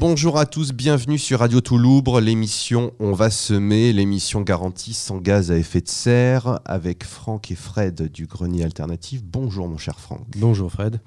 Bonjour 0.00 0.38
à 0.38 0.46
tous, 0.46 0.72
bienvenue 0.72 1.18
sur 1.18 1.40
Radio 1.40 1.60
Touloubre, 1.60 2.22
l'émission 2.22 2.92
On 3.00 3.12
va 3.12 3.28
semer, 3.28 3.92
l'émission 3.92 4.40
garantie 4.40 4.94
sans 4.94 5.18
gaz 5.18 5.50
à 5.50 5.58
effet 5.58 5.82
de 5.82 5.88
serre 5.88 6.58
avec 6.64 7.04
Franck 7.04 7.50
et 7.50 7.54
Fred 7.54 8.10
du 8.10 8.24
Grenier 8.24 8.64
Alternatif. 8.64 9.22
Bonjour 9.22 9.68
mon 9.68 9.76
cher 9.76 10.00
Franck. 10.00 10.22
Bonjour 10.38 10.72
Fred. 10.72 11.02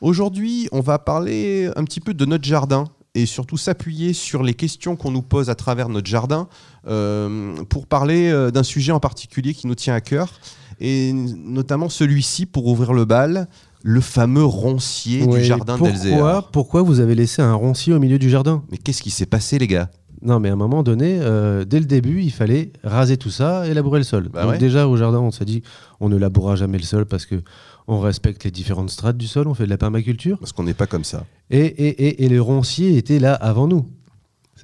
Aujourd'hui, 0.00 0.68
on 0.72 0.80
va 0.80 0.98
parler 0.98 1.70
un 1.76 1.84
petit 1.84 2.00
peu 2.00 2.14
de 2.14 2.24
notre 2.24 2.42
jardin 2.42 2.88
et 3.14 3.26
surtout 3.26 3.56
s'appuyer 3.56 4.12
sur 4.12 4.42
les 4.42 4.54
questions 4.54 4.96
qu'on 4.96 5.12
nous 5.12 5.22
pose 5.22 5.48
à 5.48 5.54
travers 5.54 5.88
notre 5.88 6.08
jardin 6.08 6.48
euh, 6.88 7.54
pour 7.68 7.86
parler 7.86 8.28
euh, 8.28 8.50
d'un 8.50 8.64
sujet 8.64 8.90
en 8.90 8.98
particulier 8.98 9.54
qui 9.54 9.68
nous 9.68 9.76
tient 9.76 9.94
à 9.94 10.00
cœur 10.00 10.32
et 10.80 11.12
notamment 11.12 11.88
celui-ci 11.88 12.46
pour 12.46 12.66
ouvrir 12.66 12.92
le 12.92 13.04
bal, 13.04 13.46
le 13.82 14.00
fameux 14.00 14.44
roncier 14.44 15.26
du 15.26 15.42
jardin 15.42 15.76
pourquoi, 15.76 15.90
d'Elzéar. 15.92 16.50
pourquoi 16.50 16.82
vous 16.82 17.00
avez 17.00 17.14
laissé 17.14 17.42
un 17.42 17.54
roncier 17.54 17.92
au 17.92 17.98
milieu 17.98 18.18
du 18.18 18.30
jardin? 18.30 18.62
Mais 18.70 18.78
qu'est-ce 18.78 19.02
qui 19.02 19.10
s'est 19.10 19.26
passé 19.26 19.58
les 19.58 19.66
gars? 19.66 19.90
Non, 20.24 20.38
mais 20.38 20.50
à 20.50 20.52
un 20.52 20.56
moment 20.56 20.84
donné, 20.84 21.18
euh, 21.20 21.64
dès 21.64 21.80
le 21.80 21.84
début, 21.86 22.22
il 22.22 22.30
fallait 22.30 22.72
raser 22.84 23.16
tout 23.16 23.30
ça 23.30 23.66
et 23.66 23.74
labourer 23.74 23.98
le 23.98 24.04
sol. 24.04 24.28
Bah 24.32 24.42
Donc 24.42 24.52
ouais. 24.52 24.58
déjà 24.58 24.86
au 24.86 24.96
jardin, 24.96 25.18
on 25.18 25.32
s'est 25.32 25.44
dit, 25.44 25.62
on 25.98 26.08
ne 26.08 26.16
labourera 26.16 26.54
jamais 26.54 26.78
le 26.78 26.84
sol 26.84 27.06
parce 27.06 27.26
que 27.26 27.42
on 27.88 27.98
respecte 27.98 28.44
les 28.44 28.52
différentes 28.52 28.90
strates 28.90 29.16
du 29.16 29.26
sol, 29.26 29.48
on 29.48 29.54
fait 29.54 29.64
de 29.64 29.70
la 29.70 29.78
permaculture. 29.78 30.38
Parce 30.38 30.52
qu'on 30.52 30.62
n'est 30.62 30.74
pas 30.74 30.86
comme 30.86 31.02
ça. 31.02 31.26
Et, 31.50 31.58
et, 31.58 32.06
et, 32.06 32.24
et 32.24 32.28
le 32.28 32.40
roncier 32.40 32.96
était 32.96 33.18
là 33.18 33.34
avant 33.34 33.66
nous. 33.66 33.88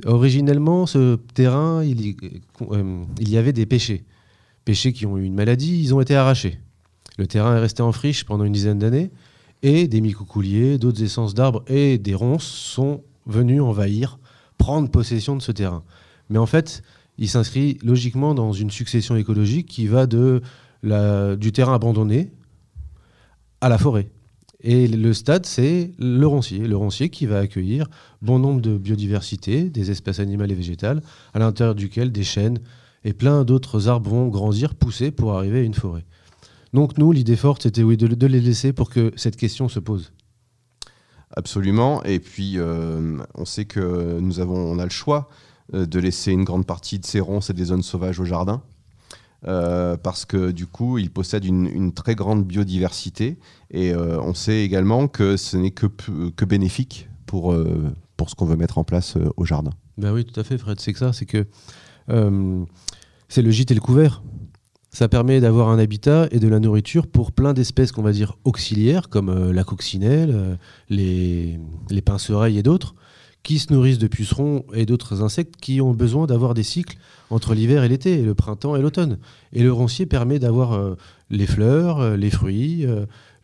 Originellement, 0.07 0.87
ce 0.87 1.17
terrain, 1.35 1.83
il 1.83 2.07
y, 2.07 2.17
euh, 2.71 3.03
il 3.19 3.29
y 3.29 3.37
avait 3.37 3.53
des 3.53 3.67
pêchers. 3.67 4.05
Pêchers 4.65 4.93
qui 4.93 5.07
ont 5.07 5.19
eu 5.19 5.25
une 5.25 5.35
maladie, 5.35 5.81
ils 5.83 5.93
ont 5.93 6.01
été 6.01 6.15
arrachés. 6.15 6.61
Le 7.19 7.27
terrain 7.27 7.57
est 7.57 7.61
resté 7.61 7.83
en 7.83 7.93
friche 7.93 8.25
pendant 8.25 8.45
une 8.45 8.53
dizaine 8.53 8.79
d'années. 8.79 9.11
Et 9.63 9.89
des 9.89 10.01
micocouliers, 10.01 10.79
d'autres 10.79 11.03
essences 11.03 11.35
d'arbres 11.35 11.65
et 11.67 11.99
des 11.99 12.15
ronces 12.15 12.47
sont 12.47 13.03
venus 13.27 13.61
envahir, 13.61 14.19
prendre 14.57 14.89
possession 14.89 15.37
de 15.37 15.43
ce 15.43 15.53
terrain. 15.53 15.83
Mais 16.31 16.39
en 16.39 16.47
fait, 16.47 16.83
il 17.19 17.29
s'inscrit 17.29 17.79
logiquement 17.83 18.35
dans 18.35 18.53
une 18.53 18.71
succession 18.71 19.17
écologique 19.17 19.67
qui 19.67 19.89
va 19.89 20.07
du 20.07 21.53
terrain 21.53 21.75
abandonné 21.75 22.31
à 23.61 23.69
la 23.69 23.79
forêt. 23.79 24.09
Et 24.61 24.87
le 24.87 25.13
stade, 25.13 25.45
c'est 25.47 25.93
le 25.99 26.27
roncier. 26.27 26.61
Le 26.61 26.77
roncier 26.77 27.11
qui 27.11 27.27
va 27.27 27.39
accueillir 27.39 27.89
bon 28.23 28.39
nombre 28.39 28.61
de 28.61 28.77
biodiversité, 28.77 29.71
des 29.71 29.91
espèces 29.91 30.21
animales 30.21 30.53
et 30.53 30.55
végétales, 30.55 31.03
à 31.35 31.41
l'intérieur 31.41 31.75
duquel 31.75 32.13
des 32.13 32.25
chênes 32.25 32.61
et 33.05 33.13
plein 33.13 33.45
d'autres 33.45 33.89
arbres 33.89 34.11
vont 34.11 34.29
grandir, 34.29 34.75
pousser 34.77 35.11
pour 35.11 35.33
arriver 35.33 35.59
à 35.59 35.63
une 35.63 35.75
forêt. 35.75 36.05
Donc 36.73 36.99
nous, 36.99 37.13
l'idée 37.13 37.37
forte, 37.37 37.63
c'était 37.63 37.83
oui, 37.83 37.97
de, 37.97 38.07
de 38.07 38.27
les 38.27 38.41
laisser 38.41 38.73
pour 38.73 38.91
que 38.91 39.13
cette 39.17 39.37
question 39.37 39.69
se 39.69 39.81
pose. 39.81 40.13
Absolument. 41.37 42.03
Et 42.05 42.21
puis, 42.21 42.55
euh, 42.57 43.19
on 43.35 43.45
sait 43.45 43.65
que 43.67 44.19
nous 44.21 44.41
avons, 44.41 44.57
on 44.57 44.79
a 44.79 44.85
le 44.85 44.91
choix 44.91 45.29
euh, 45.75 45.87
de 45.87 45.99
laisser 45.99 46.33
une 46.33 46.45
grande 46.45 46.67
partie 46.67 46.99
de 46.99 47.05
ces 47.07 47.21
ronces 47.21 47.51
et 47.51 47.55
des 47.55 47.65
zones 47.67 47.83
sauvages 47.83 48.19
au 48.21 48.25
jardin. 48.25 48.63
euh, 49.47 49.97
parce 49.97 50.25
que 50.25 50.51
du 50.51 50.67
coup, 50.67 50.99
ils 50.99 51.11
possèdent 51.11 51.45
une, 51.45 51.67
une 51.67 51.93
très 51.93 52.15
grande 52.15 52.45
biodiversité. 52.45 53.39
Et 53.71 53.93
euh, 53.93 54.21
on 54.21 54.35
sait 54.35 54.65
également 54.65 55.09
que 55.09 55.37
ce 55.37 55.57
n'est 55.57 55.71
que, 55.71 55.87
bénéfique 56.45 57.09
pour, 57.27 57.53
euh, 57.53 57.95
pour 58.17 58.31
ce 58.31 58.35
qu'on 58.35 58.47
veut 58.47 58.57
mettre 58.57 58.79
en 58.79 58.85
place 58.85 59.17
au 59.37 59.45
jardin. 59.45 59.71
Ben 59.97 60.13
oui, 60.13 60.25
tout 60.25 60.39
à 60.39 60.45
fait, 60.45 60.59
Fred. 60.59 60.81
C'est 60.81 60.93
que 60.93 60.99
ça, 60.99 61.13
c'est 61.13 61.27
que 61.27 61.47
c'est 63.29 63.43
le 63.43 63.51
gîte 63.51 63.71
et 63.71 63.75
le 63.75 63.81
couvert. 63.81 64.23
Ça 64.91 65.09
permet 65.09 65.41
d'avoir 65.41 65.69
un 65.69 65.79
habitat 65.79 66.29
et 66.31 66.39
de 66.39 66.49
la 66.49 66.61
nourriture 66.61 67.07
pour 67.07 67.33
plein 67.33 67.53
d'espèces 67.53 67.93
qu'on 67.93 68.03
va 68.03 68.13
dire 68.13 68.39
auxiliaires, 68.45 69.09
comme 69.11 69.29
euh, 69.29 69.53
la 69.53 69.63
coccinelle, 69.63 70.31
euh, 70.33 70.57
les, 70.89 71.61
les 71.91 72.01
pince-oreilles 72.01 72.59
et 72.59 72.63
d'autres, 72.63 72.95
qui 73.43 73.59
se 73.59 73.73
nourrissent 73.73 73.99
de 73.99 74.07
pucerons 74.07 74.65
et 74.73 74.87
d'autres 74.87 75.23
insectes 75.23 75.57
qui 75.61 75.81
ont 75.83 75.93
besoin 75.93 76.27
d'avoir 76.27 76.55
des 76.55 76.63
cycles 76.63 76.97
entre 77.29 77.55
l'hiver 77.55 77.85
et 77.85 77.89
l'été, 77.89 78.23
le 78.23 78.35
printemps 78.35 78.77
et 78.77 78.83
l'automne. 78.83 79.19
Et 79.53 79.63
le 79.63 79.73
roncier 79.73 80.07
permet 80.07 80.39
d'avoir 80.39 80.73
euh, 80.73 80.95
les 81.31 81.47
fleurs, 81.47 82.17
les 82.17 82.31
fruits, 82.31 82.87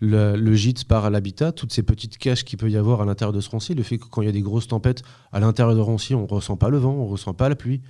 le, 0.00 0.54
gîte 0.54 0.84
par 0.84 1.10
l'habitat, 1.10 1.52
toutes 1.52 1.72
ces 1.72 1.82
petites 1.82 2.16
caches 2.16 2.44
qu'il 2.44 2.58
peut 2.58 2.70
y 2.70 2.76
avoir 2.76 3.02
à 3.02 3.04
l'intérieur 3.04 3.34
de 3.34 3.40
ce 3.40 3.50
roncier, 3.50 3.74
le 3.74 3.82
fait 3.82 3.98
que 3.98 4.06
quand 4.06 4.22
il 4.22 4.26
y 4.26 4.28
a 4.28 4.32
des 4.32 4.40
grosses 4.40 4.68
tempêtes 4.68 5.02
à 5.32 5.40
l'intérieur 5.40 5.74
de 5.74 5.80
roncier, 5.80 6.16
on 6.16 6.22
ne 6.22 6.26
ressent 6.26 6.56
pas 6.56 6.70
le 6.70 6.78
vent, 6.78 6.94
on 6.94 7.04
ne 7.04 7.10
ressent 7.10 7.34
pas 7.34 7.50
la 7.50 7.56
pluie. 7.56 7.82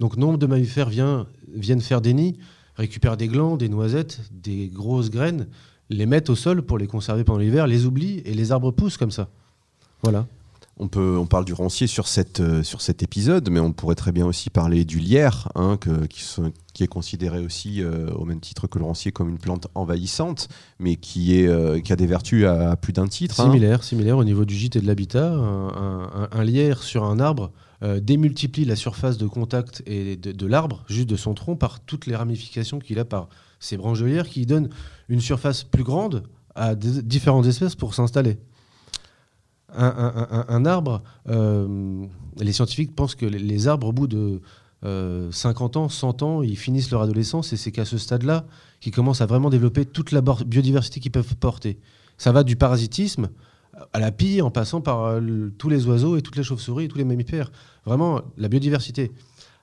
Donc 0.00 0.16
nombre 0.16 0.38
de 0.38 0.46
mammifères 0.46 0.90
viennent 0.90 1.80
faire 1.80 2.00
des 2.00 2.12
nids, 2.12 2.38
récupèrent 2.78 3.16
des 3.16 3.28
glands, 3.28 3.56
des 3.56 3.68
noisettes, 3.68 4.20
des 4.32 4.68
grosses 4.68 5.10
graines, 5.10 5.48
les 5.90 6.06
mettent 6.06 6.30
au 6.30 6.36
sol 6.36 6.62
pour 6.62 6.78
les 6.78 6.86
conserver 6.86 7.24
pendant 7.24 7.40
l'hiver, 7.40 7.66
les 7.66 7.84
oublient 7.84 8.22
et 8.24 8.34
les 8.34 8.52
arbres 8.52 8.70
poussent 8.70 8.96
comme 8.96 9.10
ça. 9.10 9.28
Voilà. 10.02 10.26
On, 10.80 10.86
peut, 10.88 11.16
on 11.18 11.26
parle 11.26 11.44
du 11.44 11.52
roncier 11.52 11.88
sur, 11.88 12.04
euh, 12.40 12.62
sur 12.62 12.80
cet 12.80 13.02
épisode, 13.02 13.50
mais 13.50 13.58
on 13.58 13.72
pourrait 13.72 13.96
très 13.96 14.12
bien 14.12 14.26
aussi 14.26 14.48
parler 14.48 14.84
du 14.84 15.00
lierre, 15.00 15.50
hein, 15.56 15.76
qui, 16.08 16.84
est 16.84 16.86
considéré 16.86 17.40
aussi, 17.40 17.82
euh, 17.82 18.10
au 18.12 18.24
même 18.24 18.38
titre 18.38 18.68
que 18.68 18.78
le 18.78 18.84
roncier, 18.84 19.10
comme 19.10 19.28
une 19.28 19.38
plante 19.38 19.66
envahissante, 19.74 20.48
mais 20.78 20.94
qui, 20.94 21.36
est, 21.36 21.48
euh, 21.48 21.80
qui 21.80 21.92
a 21.92 21.96
des 21.96 22.06
vertus 22.06 22.44
à, 22.46 22.76
plus 22.76 22.92
d'un 22.92 23.08
titre. 23.08 23.40
hein. 23.40 23.44
Similaire, 23.44 23.82
similaire 23.82 24.18
au 24.18 24.24
niveau 24.24 24.44
du 24.44 24.54
gîte 24.54 24.76
et 24.76 24.80
de 24.80 24.86
l'habitat. 24.86 25.32
Un, 25.32 26.44
lierre 26.44 26.82
sur 26.82 27.04
un 27.04 27.18
arbre 27.18 27.50
démultiplie 28.00 28.64
la 28.64 28.76
surface 28.76 29.18
de 29.18 29.26
contact 29.26 29.82
et 29.86 30.16
de, 30.16 30.46
l'arbre, 30.46 30.84
juste 30.88 31.08
de 31.08 31.16
son 31.16 31.34
tronc, 31.34 31.56
par 31.56 31.80
toutes 31.80 32.06
les 32.06 32.14
ramifications 32.14 32.78
qu'il 32.78 33.00
a 33.00 33.04
par 33.04 33.28
ses 33.58 33.76
branches 33.76 34.00
de 34.00 34.06
lierre, 34.06 34.28
qui 34.28 34.46
donnent 34.46 34.68
une 35.08 35.20
surface 35.20 35.64
plus 35.64 35.82
grande 35.82 36.22
à 36.54 36.74
différentes 36.76 37.46
espèces 37.46 37.74
pour 37.74 37.94
s'installer. 37.94 38.38
Un, 39.76 40.64
arbre, 40.64 41.02
euh, 41.28 42.06
les 42.38 42.52
scientifiques 42.52 42.94
pensent 42.94 43.14
que 43.14 43.26
les, 43.26 43.68
arbres, 43.68 43.88
au 43.88 43.92
bout 43.92 44.06
de 44.06 44.40
euh, 44.84 45.30
50 45.30 45.76
ans, 45.76 45.88
100 45.88 46.22
ans, 46.22 46.42
ils 46.42 46.56
finissent 46.56 46.90
leur 46.90 47.02
adolescence 47.02 47.52
et 47.52 47.56
c'est 47.56 47.70
qu'à 47.70 47.84
ce 47.84 47.98
stade-là 47.98 48.46
qu'ils 48.80 48.94
commencent 48.94 49.20
à 49.20 49.26
vraiment 49.26 49.50
développer 49.50 49.84
toute 49.84 50.12
la 50.12 50.22
biodiversité 50.22 51.00
qu'ils 51.00 51.12
peuvent 51.12 51.36
porter. 51.36 51.78
Ça 52.16 52.32
va 52.32 52.44
du 52.44 52.56
parasitisme 52.56 53.28
à 53.92 53.98
la 53.98 54.10
pie 54.10 54.40
en 54.40 54.50
passant 54.50 54.80
par 54.80 55.04
euh, 55.04 55.52
tous 55.58 55.68
les 55.68 55.86
oiseaux 55.86 56.16
et 56.16 56.22
toutes 56.22 56.36
les 56.36 56.42
chauves-souris 56.42 56.84
et 56.86 56.88
tous 56.88 56.98
les 56.98 57.04
mammifères. 57.04 57.52
Vraiment, 57.84 58.22
la 58.38 58.48
biodiversité. 58.48 59.12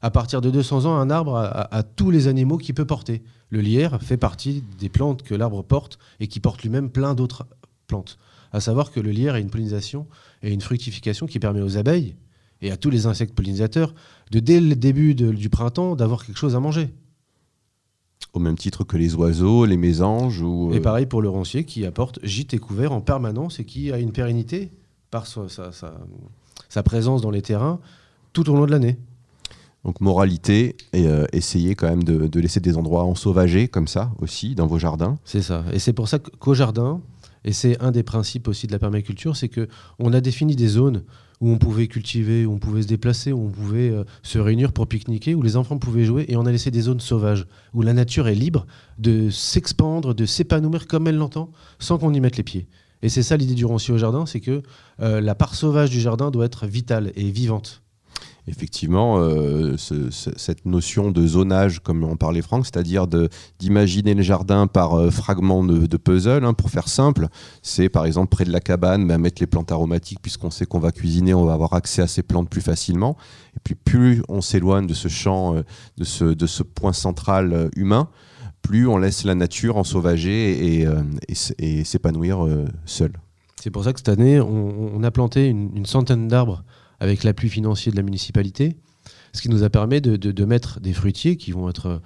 À 0.03 0.11
partir 0.11 0.39
de 0.39 0.51
200 0.51 0.85
ans, 0.85 0.95
un 0.97 1.09
arbre 1.09 1.35
a 1.35 1.81
tous 1.81 2.11
les 2.11 2.27
animaux 2.27 2.57
qu'il 2.57 2.75
peut 2.75 2.85
porter. 2.85 3.23
Le 3.49 3.61
lierre 3.61 3.99
fait 4.01 4.17
partie 4.17 4.63
des 4.79 4.89
plantes 4.89 5.23
que 5.23 5.33
l'arbre 5.33 5.63
porte 5.63 5.97
et 6.19 6.27
qui 6.27 6.39
porte 6.39 6.61
lui-même 6.61 6.91
plein 6.91 7.15
d'autres 7.15 7.47
plantes. 7.87 8.17
À 8.51 8.59
savoir 8.59 8.91
que 8.91 8.99
le 8.99 9.11
lierre 9.11 9.35
a 9.35 9.39
une 9.39 9.49
pollinisation 9.49 10.07
et 10.41 10.51
une 10.53 10.61
fructification 10.61 11.25
qui 11.27 11.39
permet 11.39 11.61
aux 11.61 11.77
abeilles 11.77 12.15
et 12.61 12.71
à 12.71 12.77
tous 12.77 12.89
les 12.89 13.05
insectes 13.05 13.33
pollinisateurs 13.35 13.93
de, 14.31 14.39
dès 14.39 14.61
le 14.61 14.75
début 14.75 15.13
de- 15.15 15.31
du 15.31 15.49
printemps, 15.49 15.95
d'avoir 15.95 16.25
quelque 16.25 16.37
chose 16.37 16.55
à 16.55 16.59
manger. 16.59 16.89
Au 18.33 18.39
même 18.39 18.57
titre 18.57 18.83
que 18.83 18.97
les 18.97 19.15
oiseaux, 19.15 19.65
les 19.65 19.77
mésanges 19.77 20.41
ou. 20.41 20.71
Et 20.73 20.77
euh, 20.77 20.81
pareil 20.81 21.05
pour 21.05 21.21
le 21.21 21.29
roncier 21.29 21.63
qui 21.63 21.85
apporte 21.85 22.19
gîte 22.23 22.53
et 22.53 22.57
couvert 22.57 22.91
en 22.91 23.01
permanence 23.01 23.59
et 23.59 23.65
qui 23.65 23.91
a 23.91 23.97
une 23.99 24.11
pérennité 24.11 24.71
par 25.11 25.25
sa, 25.27 25.47
sa- 25.47 25.71
sa- 25.71 25.97
sa 26.69 26.83
présence 26.83 27.21
dans 27.21 27.31
les 27.31 27.41
terrains 27.41 27.79
tout 28.33 28.49
au 28.49 28.55
long 28.55 28.65
de 28.65 28.71
l'année. 28.71 28.97
Donc 29.85 30.01
moralité, 30.01 30.75
et 30.93 31.07
euh, 31.07 31.25
essayez 31.31 31.75
quand 31.75 31.87
même 31.87 32.03
de, 32.03 32.27
de 32.27 32.39
laisser 32.39 32.59
des 32.59 32.75
endroits 32.75 33.03
ensauvagés 33.03 33.67
comme 33.67 33.87
ça 33.87 34.11
aussi 34.19 34.55
dans 34.55 34.65
vos 34.67 34.79
jardins. 34.79 35.17
C'est 35.23 35.43
ça. 35.43 35.63
Et 35.71 35.79
c'est 35.79 35.93
pour 35.93 36.07
ça 36.09 36.17
qu'au 36.19 36.55
jardin, 36.55 37.01
et 37.45 37.53
c'est 37.53 37.81
un 37.81 37.91
des 37.91 38.03
principes 38.03 38.47
aussi 38.47 38.67
de 38.67 38.71
la 38.71 38.79
permaculture, 38.79 39.37
c'est 39.37 39.49
que 39.49 39.69
on 39.99 40.11
a 40.11 40.19
défini 40.19 40.55
des 40.55 40.67
zones 40.67 41.03
où 41.39 41.51
on 41.51 41.57
pouvait 41.57 41.87
cultiver, 41.87 42.45
où 42.45 42.53
on 42.53 42.57
pouvait 42.57 42.81
se 42.81 42.87
déplacer, 42.87 43.31
où 43.31 43.45
on 43.45 43.49
pouvait 43.49 43.91
euh, 43.91 44.03
se 44.23 44.39
réunir 44.39 44.73
pour 44.73 44.87
pique-niquer, 44.87 45.35
où 45.35 45.41
les 45.41 45.55
enfants 45.55 45.77
pouvaient 45.77 46.05
jouer, 46.05 46.25
et 46.27 46.37
on 46.37 46.45
a 46.45 46.51
laissé 46.51 46.71
des 46.71 46.81
zones 46.81 46.99
sauvages, 46.99 47.45
où 47.73 47.81
la 47.81 47.93
nature 47.93 48.27
est 48.27 48.35
libre 48.35 48.65
de 48.97 49.29
s'expandre, 49.29 50.15
de 50.15 50.25
s'épanouir 50.25 50.87
comme 50.87 51.07
elle 51.07 51.17
l'entend, 51.17 51.51
sans 51.77 51.97
qu'on 51.97 52.13
y 52.13 52.19
mette 52.19 52.37
les 52.37 52.43
pieds. 52.43 52.67
Et 53.03 53.09
c'est 53.09 53.23
ça 53.23 53.37
l'idée 53.37 53.53
du 53.53 53.65
roncier 53.65 53.93
au 53.93 53.97
jardin, 53.97 54.25
c'est 54.25 54.39
que 54.39 54.63
euh, 55.01 55.21
la 55.21 55.35
part 55.35 55.53
sauvage 55.53 55.91
du 55.91 55.99
jardin 55.99 56.31
doit 56.31 56.45
être 56.45 56.65
vitale 56.65 57.11
et 57.15 57.29
vivante. 57.29 57.83
Effectivement, 58.47 59.17
euh, 59.17 59.75
ce- 59.75 60.11
ce- 60.11 60.29
cette 60.37 60.67
notion 60.67 61.09
de 61.09 61.25
zonage, 61.25 61.79
comme 61.79 62.03
en 62.03 62.15
parlait 62.15 62.43
Franck, 62.43 62.65
c'est-à-dire 62.65 63.07
d'imaginer 63.57 64.13
le 64.13 64.21
jardin 64.21 64.67
par 64.67 64.93
euh, 64.93 65.09
fragments 65.09 65.63
de, 65.63 65.97
puzzle, 65.97 66.45
hein, 66.45 66.53
pour 66.53 66.69
faire 66.69 66.87
simple, 66.87 67.27
c'est 67.63 67.89
par 67.89 68.05
exemple 68.05 68.29
près 68.29 68.45
de 68.45 68.51
la 68.51 68.59
cabane, 68.59 69.03
mettre 69.17 69.41
les 69.41 69.47
plantes 69.47 69.71
aromatiques, 69.71 70.19
puisqu'on 70.21 70.51
sait 70.51 70.67
qu'on 70.67 70.77
va 70.77 70.91
cuisiner, 70.91 71.33
on 71.33 71.45
va 71.45 71.53
avoir 71.53 71.73
accès 71.73 72.03
à 72.03 72.07
ces 72.07 72.21
plantes 72.21 72.47
plus 72.47 72.61
facilement. 72.61 73.17
Et 73.55 73.59
puis 73.63 73.73
plus 73.73 74.21
on 74.29 74.41
s'éloigne 74.41 74.85
de 74.85 74.93
ce 74.93 75.07
champ, 75.07 75.55
euh, 75.55 75.63
de, 75.97 76.03
ce, 76.45 76.61
point 76.61 76.93
central 76.93 77.71
humain, 77.75 78.09
plus 78.61 78.87
on 78.87 78.97
laisse 78.99 79.23
la 79.23 79.33
nature 79.33 79.77
ensauvager 79.77 80.81
et, 80.81 80.87
et 81.59 81.83
s'épanouir 81.83 82.45
seule. 82.85 83.13
C'est 83.61 83.71
pour 83.71 83.83
ça 83.83 83.93
que 83.93 83.99
cette 83.99 84.09
année, 84.09 84.39
on, 84.39 85.01
a 85.03 85.11
planté 85.11 85.47
une 85.47 85.85
centaine 85.85 86.27
d'arbres 86.27 86.63
avec 86.99 87.23
l'appui 87.23 87.49
financier 87.49 87.91
de 87.91 87.97
la 87.97 88.03
municipalité, 88.03 88.75
ce 89.33 89.41
qui 89.41 89.49
nous 89.49 89.63
a 89.63 89.69
permis 89.69 90.01
de, 90.01 90.45
mettre 90.45 90.79
des 90.79 90.93
fruitiers 90.93 91.37
qui 91.37 91.51
vont 91.51 91.69
être 91.69 91.85
euh, 91.87 91.99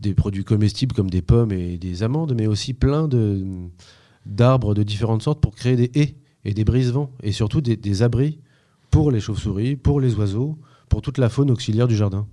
des 0.00 0.14
produits 0.14 0.44
comestibles 0.44 0.94
comme 0.94 1.10
des 1.10 1.22
pommes 1.22 1.52
et 1.52 1.78
des 1.78 2.02
amandes, 2.02 2.34
mais 2.36 2.46
aussi 2.46 2.74
plein 2.74 3.08
d'arbres 4.26 4.74
de 4.74 4.82
différentes 4.82 5.22
sortes 5.22 5.40
pour 5.40 5.54
créer 5.54 5.76
des 5.76 5.90
haies 5.94 6.16
et 6.44 6.52
des 6.52 6.64
brise-vents, 6.64 7.10
et 7.22 7.32
surtout 7.32 7.60
des 7.60 8.02
abris 8.02 8.38
pour 8.90 9.10
les 9.10 9.20
chauves-souris, 9.20 9.76
pour 9.76 10.00
les 10.00 10.14
oiseaux, 10.14 10.58
pour 10.88 11.00
toute 11.00 11.18
la 11.18 11.28
faune 11.28 11.50
auxiliaire 11.50 11.88
du 11.88 11.96
jardin. 11.96 12.26